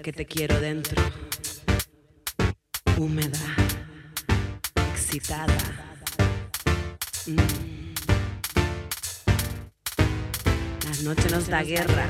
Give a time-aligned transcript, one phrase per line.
[0.00, 1.00] Que te quiero dentro.
[2.98, 3.38] Húmeda,
[4.92, 5.56] excitada.
[7.26, 7.94] Mm.
[10.84, 12.08] La noche nos da guerra.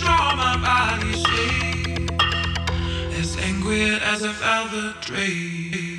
[0.00, 1.12] draw my body
[3.20, 5.91] as angry as I've ever dreamed.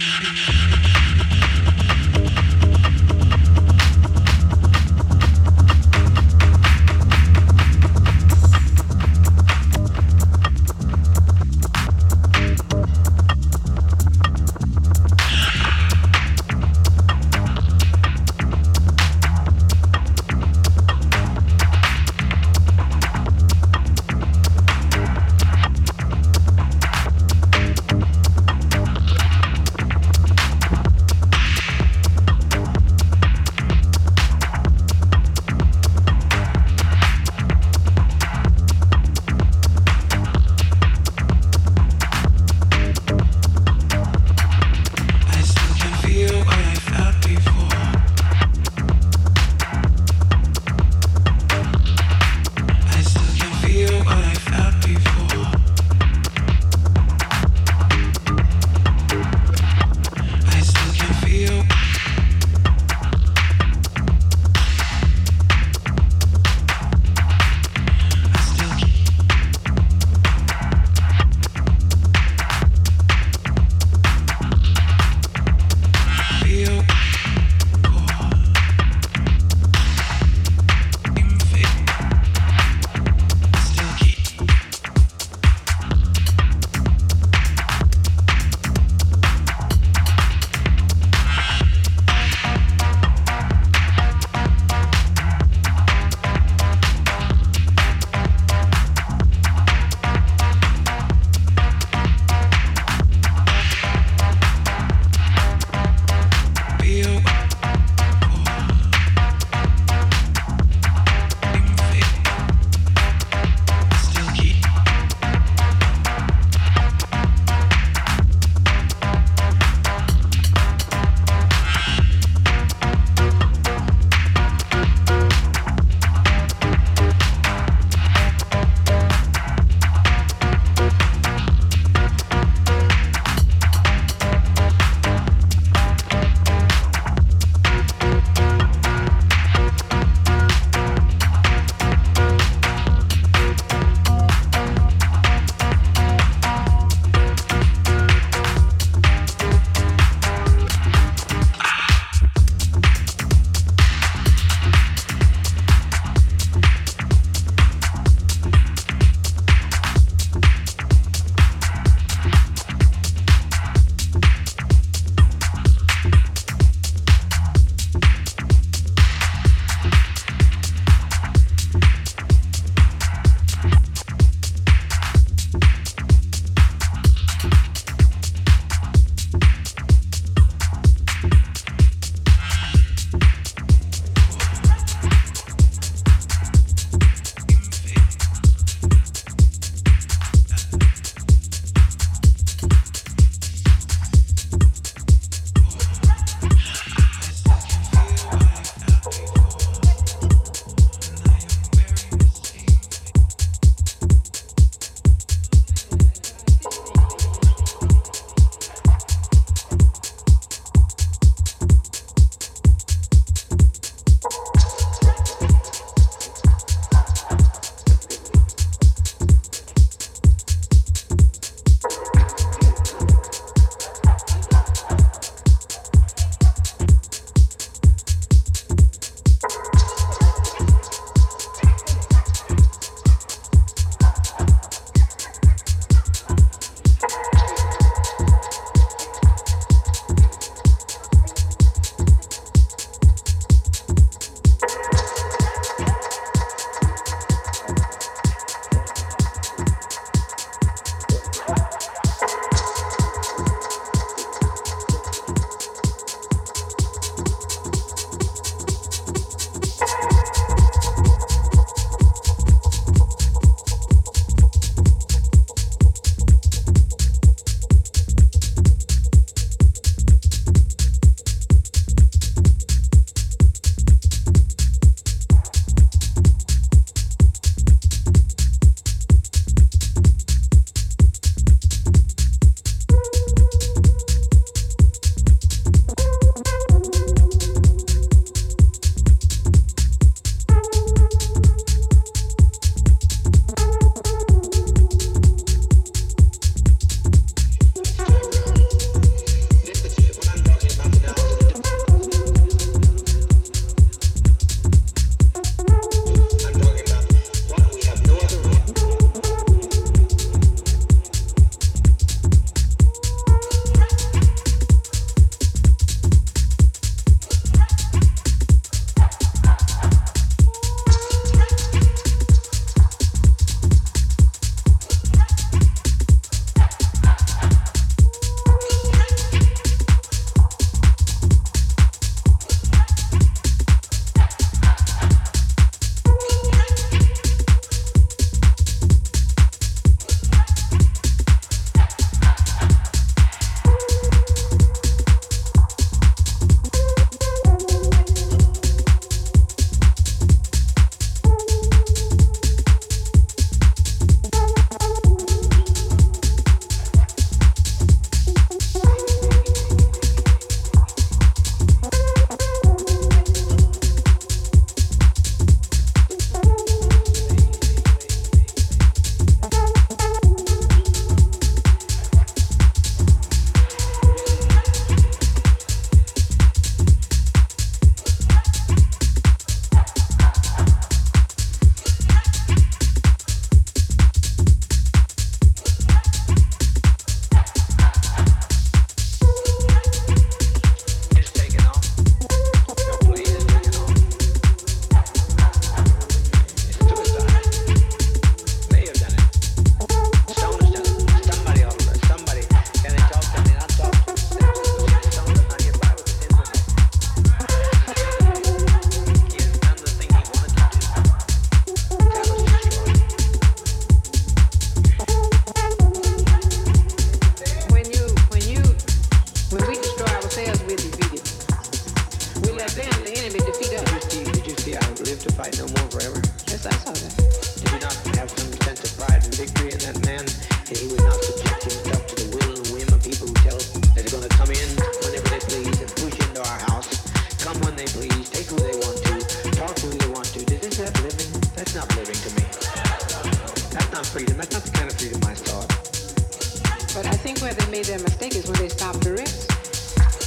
[447.24, 449.49] Think where they made their mistake is when they stopped to rest.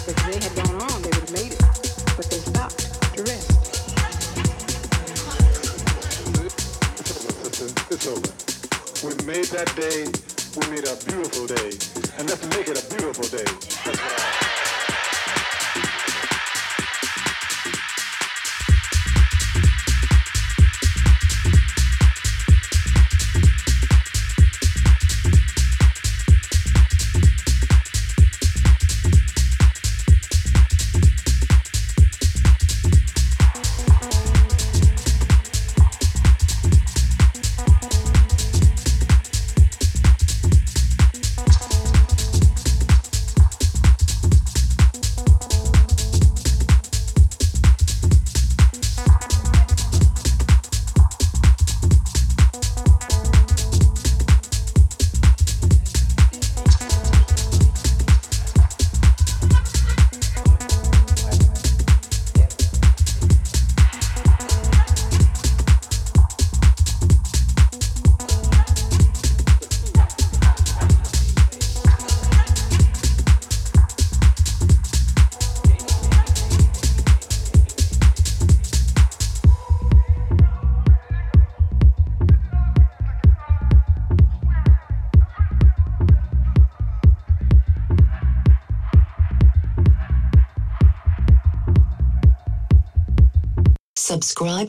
[0.09, 1.61] If they had gone on, they would have made it.
[2.17, 2.81] But they stopped
[3.17, 3.53] to rest.
[7.93, 8.33] It's over.
[9.07, 10.09] We made that day,
[10.57, 11.77] we made a beautiful day.
[12.17, 14.36] And let's make it a beautiful day.